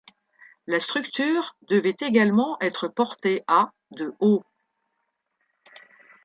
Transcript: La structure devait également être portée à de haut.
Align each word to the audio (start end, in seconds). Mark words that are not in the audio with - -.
La 0.65 0.79
structure 0.79 1.55
devait 1.69 1.95
également 2.01 2.57
être 2.59 2.87
portée 2.87 3.43
à 3.45 3.71
de 3.91 4.15
haut. 4.19 4.43